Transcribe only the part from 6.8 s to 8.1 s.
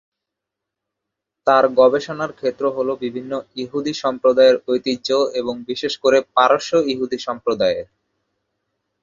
ইহুদি সম্প্রদায়ের।